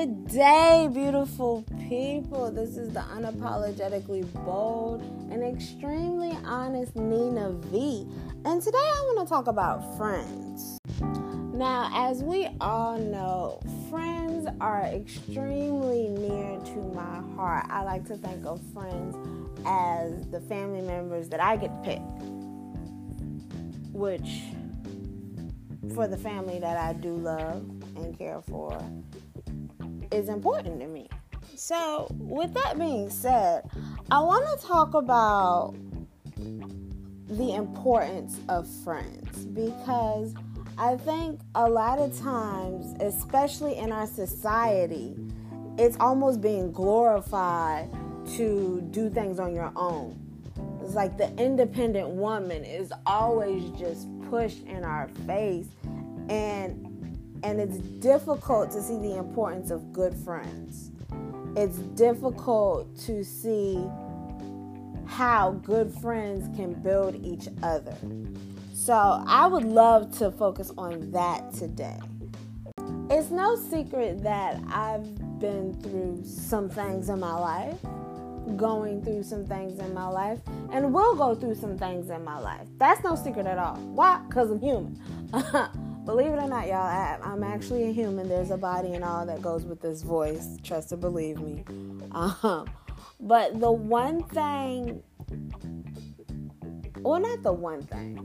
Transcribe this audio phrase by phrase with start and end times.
[0.00, 2.50] Good day, beautiful people.
[2.50, 8.06] This is the unapologetically bold and extremely honest Nina V.
[8.46, 10.78] And today I want to talk about friends.
[11.52, 13.60] Now, as we all know,
[13.90, 17.66] friends are extremely near to my heart.
[17.68, 19.14] I like to think of friends
[19.66, 22.00] as the family members that I get to pick,
[23.92, 24.44] which
[25.94, 27.62] for the family that I do love
[27.96, 28.82] and care for
[30.10, 31.08] is important to me.
[31.56, 33.68] So, with that being said,
[34.10, 35.74] I want to talk about
[37.28, 40.34] the importance of friends because
[40.78, 45.14] I think a lot of times, especially in our society,
[45.78, 47.90] it's almost being glorified
[48.36, 50.18] to do things on your own.
[50.82, 55.66] It's like the independent woman is always just pushed in our face
[56.28, 56.89] and
[57.42, 60.90] and it's difficult to see the importance of good friends.
[61.56, 63.84] It's difficult to see
[65.06, 67.96] how good friends can build each other.
[68.72, 71.98] So, I would love to focus on that today.
[73.10, 77.78] It's no secret that I've been through some things in my life,
[78.56, 80.38] going through some things in my life,
[80.70, 82.66] and will go through some things in my life.
[82.78, 83.76] That's no secret at all.
[83.76, 84.22] Why?
[84.28, 84.98] Because I'm human.
[86.10, 88.28] believe it or not, y'all, I, am actually a human.
[88.28, 90.56] There's a body and all that goes with this voice.
[90.64, 91.64] Trust or believe me.
[92.10, 92.68] Um,
[93.20, 95.04] but the one thing,
[96.98, 98.16] well, not the one thing,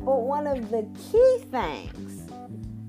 [0.00, 2.30] but one of the key things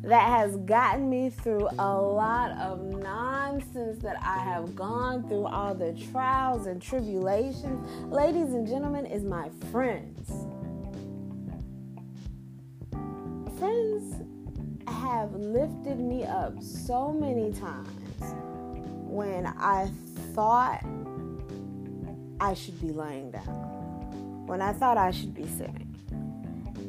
[0.03, 5.73] that has gotten me through a lot of nonsense that I have gone through, all
[5.73, 10.29] the trials and tribulations, ladies and gentlemen, is my friends.
[13.57, 13.86] friends
[15.07, 18.35] have lifted me up so many times
[19.07, 19.89] when I
[20.33, 20.83] thought
[22.39, 25.95] I should be laying down, when I thought I should be sitting.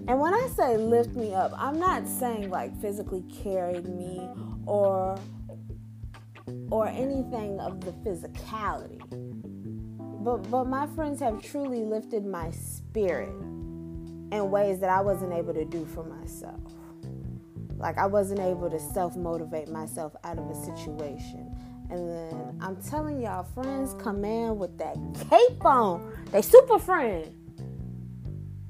[0.09, 4.29] And when I say lift me up, I'm not saying like physically carried me
[4.67, 5.19] or
[6.71, 8.99] or anything of the physicality.
[10.25, 15.55] But but my friends have truly lifted my spirit in ways that I wasn't able
[15.55, 16.61] to do for myself.
[17.79, 21.55] Like I wasn't able to self motivate myself out of a situation.
[21.91, 24.97] And then I'm telling y'all, friends come in with that
[25.31, 26.13] cape on.
[26.33, 27.35] They super friend.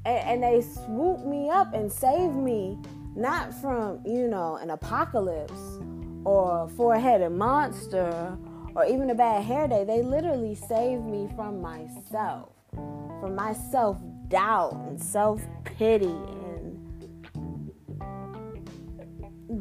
[0.05, 2.79] And, and they swoop me up and save me,
[3.17, 5.81] not from, you know, an apocalypse
[6.25, 8.39] or a four headed monster
[8.75, 9.85] or even a bad hair day.
[9.85, 13.99] They literally save me from myself, from my self
[14.29, 16.15] doubt and self pity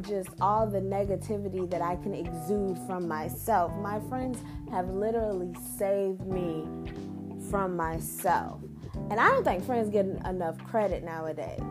[0.00, 3.72] just all the negativity that I can exude from myself.
[3.76, 4.38] My friends
[4.70, 6.66] have literally saved me
[7.50, 8.60] from myself.
[9.10, 11.62] And I don't think friends get enough credit nowadays.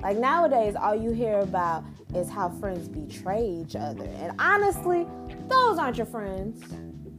[0.00, 4.04] Like nowadays, all you hear about is how friends betray each other.
[4.04, 5.06] And honestly,
[5.48, 6.62] those aren't your friends.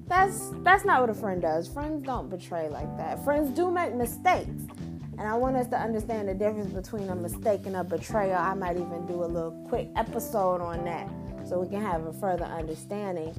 [0.08, 1.68] That's that's not what a friend does.
[1.68, 3.24] Friends don't betray like that.
[3.26, 4.64] Friends do make mistakes.
[5.20, 8.38] And I want us to understand the difference between a mistake and a betrayal.
[8.38, 11.10] I might even do a little quick episode on that
[11.48, 13.34] so we can have a further understanding.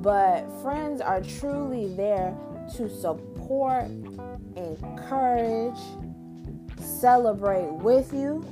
[0.00, 2.36] But friends are truly there
[2.76, 3.86] to support,
[4.56, 5.78] encourage,
[6.78, 8.44] celebrate with you,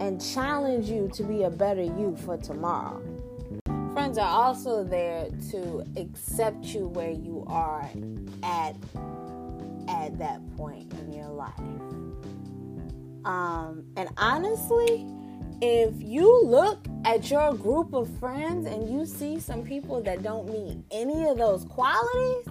[0.00, 3.02] and challenge you to be a better you for tomorrow.
[3.92, 7.90] Friends are also there to accept you where you are
[8.42, 8.76] at
[9.88, 11.58] at that point in your life.
[13.24, 15.06] Um, and honestly,
[15.60, 20.48] if you look at your group of friends and you see some people that don't
[20.48, 22.46] meet any of those qualities,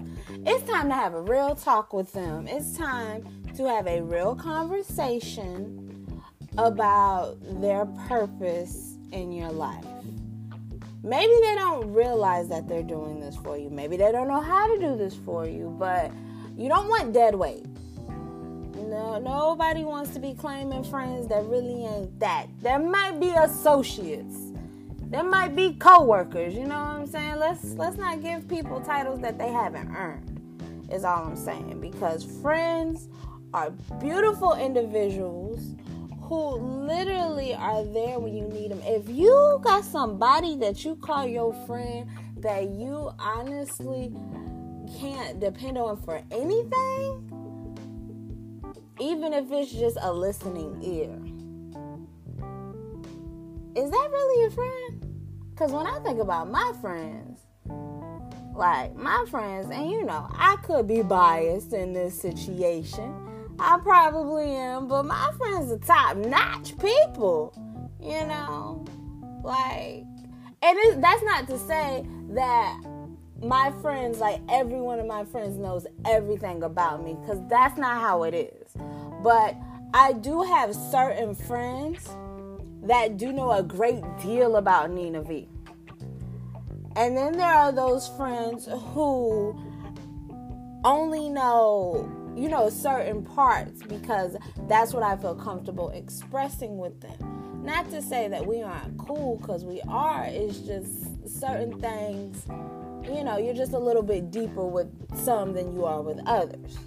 [0.45, 2.47] it's time to have a real talk with them.
[2.47, 3.25] It's time
[3.55, 6.21] to have a real conversation
[6.57, 9.85] about their purpose in your life.
[11.03, 13.69] Maybe they don't realize that they're doing this for you.
[13.69, 16.11] Maybe they don't know how to do this for you, but
[16.57, 17.65] you don't want dead weight.
[18.89, 22.47] No, nobody wants to be claiming friends that really ain't that.
[22.61, 24.35] There might be associates.
[25.09, 27.35] There might be co-workers, you know what I'm saying?
[27.35, 30.41] Let's let's not give people titles that they haven't earned.
[30.91, 33.07] Is all I'm saying because friends
[33.53, 33.69] are
[33.99, 35.75] beautiful individuals
[36.21, 38.81] who literally are there when you need them.
[38.83, 44.13] If you got somebody that you call your friend that you honestly
[44.99, 47.77] can't depend on for anything,
[48.99, 51.19] even if it's just a listening ear.
[53.75, 55.07] Is that really a friend?
[55.51, 57.41] Because when I think about my friends,
[58.55, 63.13] like my friends, and you know, I could be biased in this situation.
[63.59, 67.53] I probably am, but my friends are top notch people,
[67.99, 68.85] you know?
[69.43, 70.03] Like,
[70.61, 72.79] and it, that's not to say that
[73.41, 78.01] my friends, like every one of my friends, knows everything about me because that's not
[78.01, 78.73] how it is.
[79.23, 79.55] But
[79.93, 82.09] I do have certain friends
[82.83, 85.47] that do know a great deal about Nina V.
[86.95, 89.55] And then there are those friends who
[90.83, 94.35] only know, you know, certain parts because
[94.67, 97.63] that's what I feel comfortable expressing with them.
[97.63, 102.47] Not to say that we aren't cool because we are, it's just certain things
[103.09, 104.87] you know, you're just a little bit deeper with
[105.17, 106.77] some than you are with others.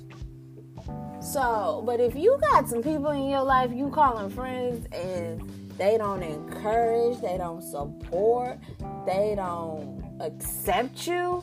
[1.20, 5.42] So, but if you got some people in your life you call them friends and
[5.76, 8.58] they don't encourage, they don't support,
[9.06, 11.42] they don't accept you,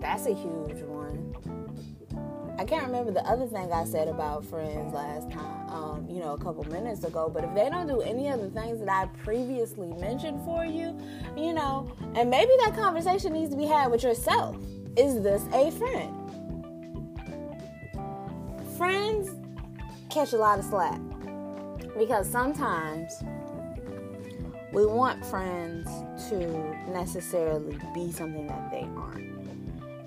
[0.00, 0.93] that's a huge one.
[2.56, 6.34] I can't remember the other thing I said about friends last time, um, you know,
[6.34, 9.06] a couple minutes ago, but if they don't do any of the things that I
[9.24, 10.96] previously mentioned for you,
[11.36, 14.56] you know, and maybe that conversation needs to be had with yourself.
[14.96, 16.14] Is this a friend?
[18.78, 19.30] Friends
[20.08, 21.00] catch a lot of slack
[21.98, 23.12] because sometimes
[24.72, 25.88] we want friends
[26.28, 26.46] to
[26.92, 29.33] necessarily be something that they aren't.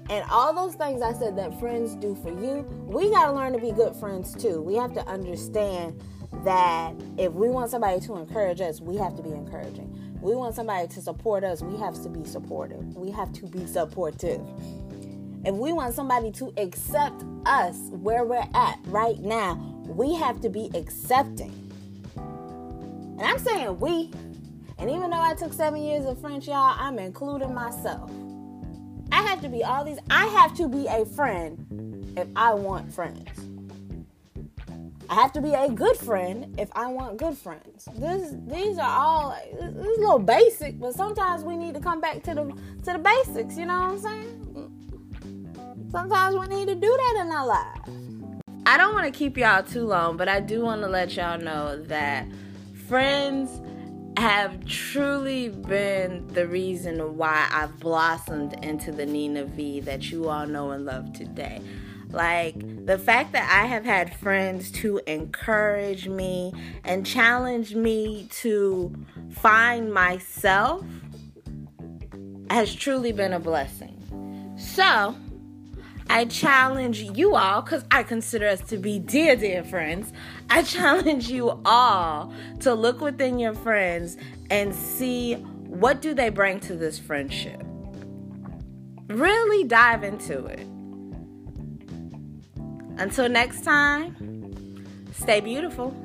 [0.10, 3.54] And all those things I said that friends do for you, we got to learn
[3.54, 4.62] to be good friends too.
[4.62, 6.02] We have to understand
[6.46, 9.94] that if we want somebody to encourage us, we have to be encouraging.
[10.22, 12.96] We want somebody to support us, we have to be supportive.
[12.96, 14.42] We have to be supportive.
[15.46, 19.56] If we want somebody to accept us where we're at right now,
[19.86, 21.54] we have to be accepting.
[22.16, 24.12] And I'm saying we.
[24.80, 28.12] And even though I took seven years of French, y'all, I'm including myself.
[29.28, 30.00] Have to be all these.
[30.10, 33.28] I have to be a friend if I want friends.
[35.10, 37.90] I have to be a good friend if I want good friends.
[37.98, 42.00] This, these are all this is a little basic, but sometimes we need to come
[42.00, 42.46] back to the
[42.86, 43.58] to the basics.
[43.58, 45.90] You know what I'm saying?
[45.92, 47.92] Sometimes we need to do that in our lives.
[48.66, 51.38] I don't want to keep y'all too long, but I do want to let y'all
[51.38, 52.28] know that
[52.88, 53.62] friends
[54.28, 60.46] have truly been the reason why I've blossomed into the Nina V that you all
[60.46, 61.62] know and love today.
[62.10, 66.52] Like the fact that I have had friends to encourage me
[66.84, 68.94] and challenge me to
[69.32, 70.84] find myself
[72.50, 73.94] has truly been a blessing.
[74.58, 75.16] So,
[76.10, 80.12] I challenge you all, because I consider us to be dear, dear friends.
[80.50, 84.18] I challenge you all to look within your friends
[84.50, 87.62] and see what do they bring to this friendship.
[89.08, 90.66] Really dive into it.
[92.98, 95.96] Until next time, stay beautiful.